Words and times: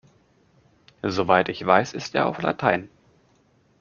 Soweit 1.03 1.47
ich 1.49 1.63
weiß 1.63 1.93
ist 1.93 2.15
er 2.15 2.25
auf 2.25 2.41
Latein. 2.41 2.89